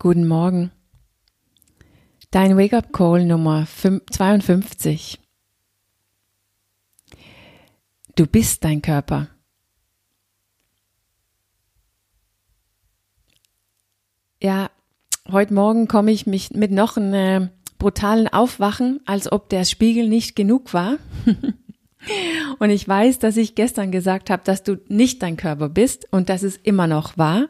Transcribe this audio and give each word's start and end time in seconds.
Guten 0.00 0.28
Morgen. 0.28 0.70
Dein 2.30 2.56
Wake-up 2.56 2.92
Call 2.92 3.24
Nummer 3.24 3.66
52. 3.66 5.18
Du 8.14 8.28
bist 8.28 8.62
dein 8.62 8.80
Körper. 8.80 9.26
Ja, 14.40 14.70
heute 15.28 15.52
Morgen 15.52 15.88
komme 15.88 16.12
ich 16.12 16.28
mich 16.28 16.52
mit 16.52 16.70
noch 16.70 16.96
einem 16.96 17.50
brutalen 17.78 18.28
Aufwachen, 18.28 19.00
als 19.04 19.32
ob 19.32 19.48
der 19.48 19.64
Spiegel 19.64 20.08
nicht 20.08 20.36
genug 20.36 20.74
war. 20.74 20.98
und 22.60 22.70
ich 22.70 22.86
weiß, 22.86 23.18
dass 23.18 23.36
ich 23.36 23.56
gestern 23.56 23.90
gesagt 23.90 24.30
habe, 24.30 24.44
dass 24.44 24.62
du 24.62 24.76
nicht 24.86 25.24
dein 25.24 25.36
Körper 25.36 25.68
bist 25.68 26.06
und 26.12 26.28
dass 26.28 26.44
es 26.44 26.56
immer 26.56 26.86
noch 26.86 27.18
war 27.18 27.48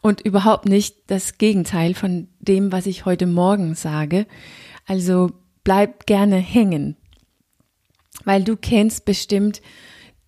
und 0.00 0.20
überhaupt 0.20 0.66
nicht 0.66 0.96
das 1.06 1.38
Gegenteil 1.38 1.94
von 1.94 2.28
dem, 2.38 2.72
was 2.72 2.86
ich 2.86 3.04
heute 3.04 3.26
Morgen 3.26 3.74
sage. 3.74 4.26
Also 4.86 5.32
bleib 5.64 6.06
gerne 6.06 6.36
hängen, 6.36 6.96
weil 8.24 8.44
du 8.44 8.56
kennst 8.56 9.04
bestimmt 9.04 9.60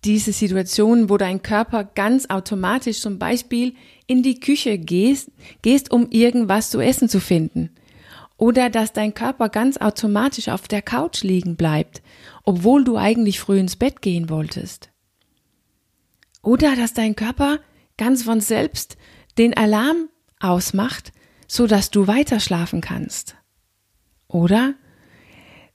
diese 0.05 0.33
Situation, 0.33 1.09
wo 1.09 1.17
dein 1.17 1.41
Körper 1.41 1.83
ganz 1.83 2.29
automatisch 2.29 2.99
zum 2.99 3.19
Beispiel 3.19 3.73
in 4.07 4.21
die 4.21 4.39
Küche 4.39 4.77
gehst, 4.77 5.31
gehst, 5.61 5.91
um 5.91 6.09
irgendwas 6.09 6.69
zu 6.69 6.81
essen 6.81 7.07
zu 7.07 7.19
finden. 7.19 7.69
Oder 8.37 8.69
dass 8.69 8.91
dein 8.91 9.13
Körper 9.13 9.47
ganz 9.49 9.77
automatisch 9.77 10.49
auf 10.49 10.67
der 10.67 10.81
Couch 10.81 11.23
liegen 11.23 11.55
bleibt, 11.55 12.01
obwohl 12.43 12.83
du 12.83 12.97
eigentlich 12.97 13.39
früh 13.39 13.59
ins 13.59 13.75
Bett 13.75 14.01
gehen 14.01 14.29
wolltest. 14.29 14.89
Oder 16.41 16.75
dass 16.75 16.93
dein 16.93 17.15
Körper 17.15 17.59
ganz 17.97 18.23
von 18.23 18.41
selbst 18.41 18.97
den 19.37 19.55
Alarm 19.55 20.09
ausmacht, 20.39 21.11
so 21.47 21.67
dass 21.67 21.91
du 21.91 22.07
weiter 22.07 22.39
schlafen 22.39 22.81
kannst. 22.81 23.35
Oder 24.27 24.75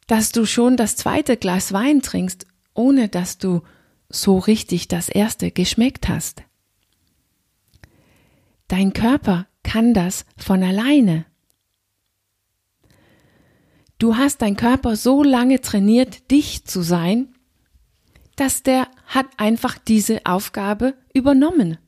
dass 0.07 0.33
du 0.33 0.47
schon 0.47 0.77
das 0.77 0.97
zweite 0.97 1.37
Glas 1.37 1.73
Wein 1.73 2.03
trinkst, 2.03 2.47
ohne 2.75 3.09
dass 3.09 3.39
du 3.39 3.63
so 4.09 4.39
richtig 4.39 4.89
das 4.89 5.09
erste 5.09 5.51
geschmeckt 5.51 6.09
hast. 6.09 6.43
Dein 8.69 8.93
Körper 8.93 9.47
kann 9.63 9.95
das 9.95 10.25
von 10.37 10.63
alleine. 10.63 11.27
Du 13.99 14.17
hast 14.17 14.43
dein 14.43 14.57
Körper 14.57 14.97
so 14.97 15.23
lange 15.23 15.61
trainiert, 15.61 16.31
dich 16.31 16.65
zu 16.65 16.83
sein, 16.83 17.35
dass 18.37 18.63
der 18.63 18.89
hat 19.07 19.27
einfach 19.37 19.77
diese 19.79 20.25
Aufgabe 20.25 20.95
übernommen. 21.13 21.79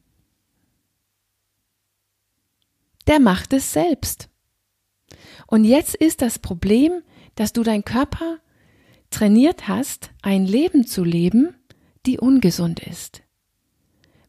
Der 3.06 3.20
macht 3.20 3.52
es 3.52 3.72
selbst. 3.72 4.28
Und 5.46 5.64
jetzt 5.64 5.94
ist 5.94 6.22
das 6.22 6.38
Problem, 6.38 7.02
dass 7.34 7.52
du 7.52 7.62
dein 7.62 7.84
Körper 7.84 8.38
trainiert 9.10 9.68
hast, 9.68 10.10
ein 10.22 10.46
Leben 10.46 10.86
zu 10.86 11.04
leben, 11.04 11.54
die 12.06 12.18
ungesund 12.18 12.80
ist, 12.80 13.22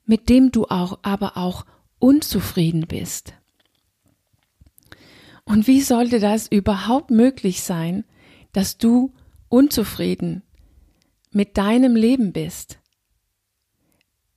mit 0.06 0.30
dem 0.30 0.52
du 0.52 0.66
auch 0.66 1.00
aber 1.04 1.38
auch 1.38 1.66
unzufrieden 2.00 2.88
bist. 2.88 3.34
Und 5.46 5.68
wie 5.68 5.82
sollte 5.82 6.20
das 6.20 6.48
überhaupt 6.48 7.12
möglich 7.12 7.62
sein, 7.62 8.06
dass 8.52 8.78
du 8.78 9.14
unzufrieden 9.50 10.44
mit 11.32 11.58
deinem 11.58 11.96
Leben 11.96 12.34
bist? 12.34 12.80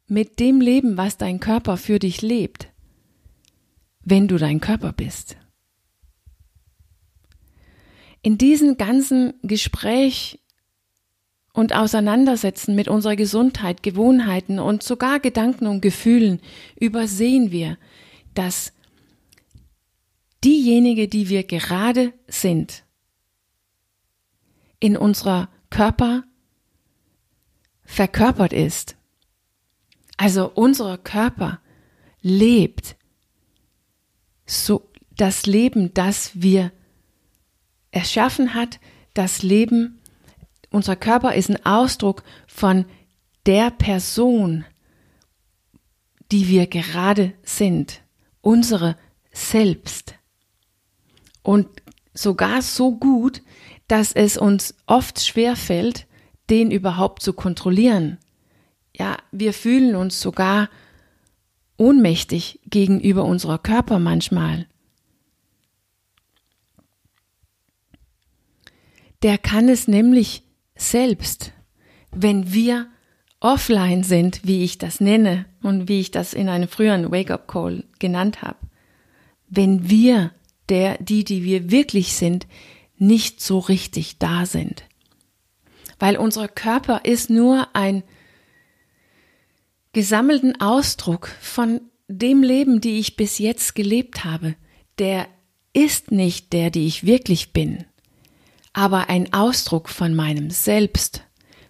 Mit 0.07 0.39
dem 0.39 0.61
Leben, 0.61 0.97
was 0.97 1.17
dein 1.17 1.41
Körper 1.41 1.77
für 1.77 1.99
dich 1.99 2.21
lebt? 2.21 2.74
Wenn 4.05 4.29
du 4.29 4.37
dein 4.37 4.61
Körper 4.61 4.93
bist. 4.93 5.37
In 8.23 8.39
diesem 8.39 8.77
ganzen 8.77 9.35
Gespräch 9.43 10.41
und 11.53 11.75
Auseinandersetzen 11.75 12.75
mit 12.75 12.89
unserer 12.89 13.17
Gesundheit, 13.17 13.83
Gewohnheiten 13.83 14.59
und 14.59 14.83
sogar 14.83 15.21
Gedanken 15.21 15.67
und 15.67 15.81
Gefühlen 15.81 16.41
übersehen 16.79 17.51
wir, 17.51 17.79
dass 18.35 18.73
diejenige, 20.43 21.09
die 21.09 21.29
wir 21.29 21.45
gerade 21.45 22.13
sind, 22.27 22.85
in 24.81 24.97
unserer 24.97 25.49
Körper 25.71 26.25
verkörpert 27.85 28.53
ist. 28.53 28.97
Also 30.17 30.51
unser 30.55 30.99
Körper 30.99 31.61
lebt 32.21 32.97
so 34.47 34.91
das 35.17 35.47
Leben, 35.47 35.95
das 35.95 36.31
wir 36.35 36.73
erschaffen 37.91 38.55
hat, 38.55 38.81
das 39.15 39.43
Leben, 39.43 40.01
unser 40.71 40.97
Körper 40.97 41.35
ist 41.35 41.51
ein 41.51 41.65
Ausdruck 41.65 42.25
von 42.49 42.85
der 43.47 43.71
Person, 43.71 44.65
die 46.33 46.49
wir 46.49 46.67
gerade 46.67 47.33
sind, 47.45 48.03
unsere 48.41 48.97
Selbst. 49.33 50.15
Und 51.43 51.69
sogar 52.13 52.63
so 52.63 52.97
gut, 52.97 53.43
dass 53.89 54.13
es 54.13 54.37
uns 54.37 54.75
oft 54.87 55.21
schwer 55.21 55.57
fällt, 55.57 56.07
den 56.51 56.71
überhaupt 56.71 57.23
zu 57.23 57.33
kontrollieren. 57.33 58.19
Ja, 58.97 59.19
wir 59.33 59.53
fühlen 59.53 59.95
uns 59.95 60.21
sogar 60.21 60.71
ohnmächtig 61.77 62.61
gegenüber 62.67 63.25
unserer 63.25 63.59
Körper 63.59 63.99
manchmal. 63.99 64.67
Der 69.23 69.39
kann 69.39 69.69
es 69.69 69.89
nämlich 69.89 70.43
selbst, 70.77 71.53
wenn 72.11 72.53
wir 72.53 72.89
offline 73.41 74.03
sind, 74.03 74.41
wie 74.45 74.65
ich 74.65 74.79
das 74.79 75.01
nenne 75.01 75.47
und 75.63 75.89
wie 75.89 76.01
ich 76.01 76.11
das 76.11 76.35
in 76.35 76.49
einem 76.49 76.69
früheren 76.69 77.11
Wake-up-Call 77.11 77.85
genannt 77.99 78.43
habe. 78.43 78.59
Wenn 79.49 79.89
wir, 79.89 80.33
der, 80.69 80.99
die, 80.99 81.25
die 81.25 81.45
wir 81.45 81.71
wirklich 81.71 82.15
sind, 82.15 82.47
nicht 82.97 83.41
so 83.41 83.59
richtig 83.59 84.19
da 84.19 84.47
sind. 84.47 84.85
Weil 85.99 86.17
unser 86.17 86.49
Körper 86.49 87.05
ist 87.05 87.31
nur 87.31 87.69
ein 87.75 88.03
gesammelten 89.95 90.61
Ausdruck 90.61 91.29
von 91.41 91.81
dem 92.09 92.43
Leben, 92.43 92.83
die 92.83 92.99
ich 92.99 93.17
bis 93.17 93.39
jetzt 93.39 93.75
gelebt 93.75 94.25
habe, 94.25 94.57
der 94.99 95.27
ist 95.73 96.11
nicht 96.11 96.53
der, 96.53 96.71
die 96.71 96.87
ich 96.87 97.07
wirklich 97.07 97.53
bin, 97.53 97.85
aber 98.73 99.09
ein 99.09 99.33
Ausdruck 99.33 99.89
von 99.89 100.15
meinem 100.15 100.51
Selbst, 100.51 101.23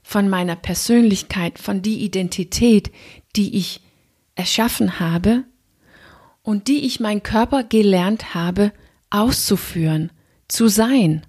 von 0.02 0.28
meiner 0.28 0.56
Persönlichkeit, 0.56 1.58
von 1.58 1.82
die 1.82 2.02
Identität, 2.04 2.90
die 3.36 3.56
ich 3.56 3.80
erschaffen 4.34 4.98
habe 4.98 5.44
und 6.42 6.68
die 6.68 6.84
ich 6.84 7.00
mein 7.00 7.22
Körper 7.22 7.62
gelernt 7.62 8.34
habe 8.34 8.72
auszuführen, 9.10 10.10
zu 10.48 10.68
sein. 10.68 11.24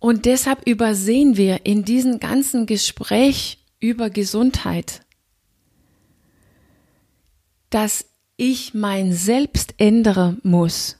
Und 0.00 0.26
deshalb 0.26 0.66
übersehen 0.66 1.36
wir 1.36 1.66
in 1.66 1.84
diesem 1.84 2.20
ganzen 2.20 2.66
Gespräch 2.66 3.64
über 3.80 4.10
Gesundheit, 4.10 5.04
dass 7.70 8.06
ich 8.36 8.74
mein 8.74 9.12
Selbst 9.12 9.74
ändern 9.78 10.40
muss, 10.44 10.96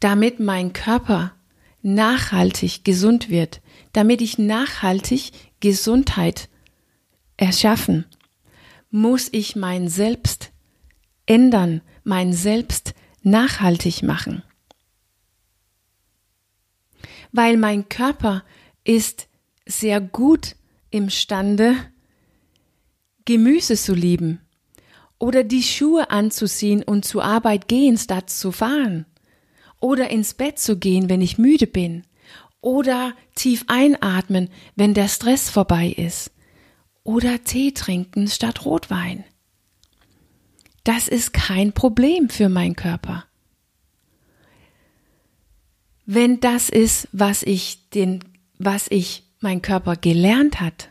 damit 0.00 0.40
mein 0.40 0.72
Körper 0.72 1.34
nachhaltig 1.82 2.84
gesund 2.84 3.28
wird, 3.28 3.62
damit 3.92 4.20
ich 4.22 4.38
nachhaltig 4.38 5.30
Gesundheit 5.60 6.48
erschaffen, 7.36 8.06
muss 8.90 9.28
ich 9.30 9.54
mein 9.54 9.88
Selbst 9.88 10.50
ändern, 11.26 11.80
mein 12.02 12.32
Selbst 12.32 12.94
nachhaltig 13.22 14.02
machen 14.02 14.42
weil 17.34 17.56
mein 17.56 17.88
Körper 17.88 18.44
ist 18.84 19.26
sehr 19.66 20.00
gut 20.00 20.54
imstande, 20.90 21.74
Gemüse 23.24 23.76
zu 23.76 23.92
lieben 23.92 24.40
oder 25.18 25.42
die 25.42 25.64
Schuhe 25.64 26.10
anzuziehen 26.10 26.84
und 26.84 27.04
zur 27.04 27.24
Arbeit 27.24 27.66
gehen, 27.66 27.98
statt 27.98 28.30
zu 28.30 28.52
fahren 28.52 29.04
oder 29.80 30.10
ins 30.10 30.34
Bett 30.34 30.60
zu 30.60 30.78
gehen, 30.78 31.08
wenn 31.08 31.20
ich 31.20 31.36
müde 31.36 31.66
bin 31.66 32.04
oder 32.60 33.14
tief 33.34 33.64
einatmen, 33.66 34.48
wenn 34.76 34.94
der 34.94 35.08
Stress 35.08 35.50
vorbei 35.50 35.88
ist 35.88 36.30
oder 37.02 37.42
Tee 37.42 37.72
trinken 37.72 38.28
statt 38.28 38.64
Rotwein. 38.64 39.24
Das 40.84 41.08
ist 41.08 41.32
kein 41.32 41.72
Problem 41.72 42.28
für 42.28 42.48
meinen 42.48 42.76
Körper 42.76 43.24
wenn 46.06 46.40
das 46.40 46.68
ist, 46.68 47.08
was 47.12 47.42
ich 47.42 47.88
den, 47.90 48.20
was 48.58 48.86
ich 48.90 49.24
mein 49.40 49.62
Körper 49.62 49.96
gelernt 49.96 50.60
hat, 50.60 50.90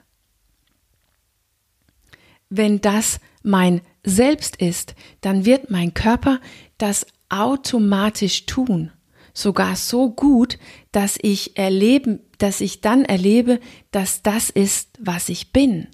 wenn 2.50 2.82
das 2.82 3.20
mein 3.42 3.82
Selbst 4.04 4.58
ist, 4.58 4.96
dann 5.22 5.46
wird 5.46 5.70
mein 5.70 5.94
Körper 5.94 6.40
das 6.78 7.06
automatisch 7.30 8.46
tun. 8.46 8.92
Sogar 9.34 9.76
so 9.76 10.12
gut, 10.12 10.60
dass 10.92 11.18
ich 11.22 11.58
erleben, 11.58 12.20
dass 12.38 12.62
ich 12.62 12.82
dann 12.82 13.04
erlebe, 13.06 13.60
dass 13.90 14.22
das 14.22 14.50
ist, 14.52 14.90
was 15.00 15.30
ich 15.30 15.52
bin. 15.52 15.88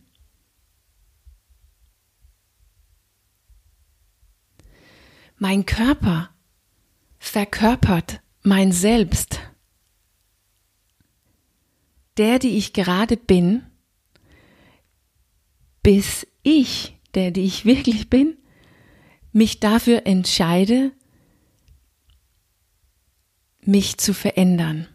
Mein 5.37 5.65
Körper 5.65 6.31
verkörpert 7.17 8.21
mein 8.41 8.71
Selbst. 8.71 9.39
Der, 12.17 12.39
die 12.39 12.57
ich 12.57 12.73
gerade 12.73 13.15
bin, 13.15 13.63
bis 15.83 16.27
ich, 16.43 16.97
der, 17.13 17.31
die 17.31 17.45
ich 17.45 17.65
wirklich 17.65 18.09
bin, 18.09 18.37
mich 19.31 19.59
dafür 19.59 20.05
entscheide, 20.05 20.91
mich 23.61 23.97
zu 23.97 24.13
verändern. 24.13 24.87